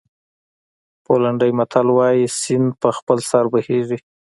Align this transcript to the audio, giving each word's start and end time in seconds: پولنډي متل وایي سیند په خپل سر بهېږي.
پولنډي 1.05 1.51
متل 1.57 1.87
وایي 1.97 2.25
سیند 2.41 2.67
په 2.81 2.89
خپل 2.97 3.17
سر 3.29 3.45
بهېږي. 3.53 3.97